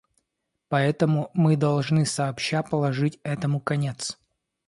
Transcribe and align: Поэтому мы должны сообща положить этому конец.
Поэтому 0.67 1.29
мы 1.35 1.55
должны 1.55 2.07
сообща 2.07 2.63
положить 2.63 3.19
этому 3.23 3.59
конец. 3.61 4.17